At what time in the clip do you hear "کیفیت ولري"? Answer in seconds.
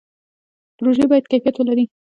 1.31-1.85